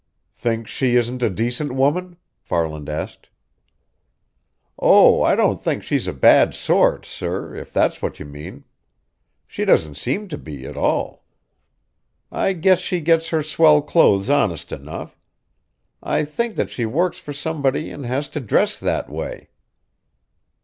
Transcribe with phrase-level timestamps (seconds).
[0.33, 3.29] "Think she isn't a decent woman?" Farland asked.
[4.79, 8.63] "Oh, I don't think she's a bad sort, sir, if that is what you mean.
[9.45, 11.23] She doesn't seem to be, at all.
[12.31, 15.19] I guess she gets her swell clothes honest enough.
[16.01, 19.49] I think that she works for somebody and has to dress that way."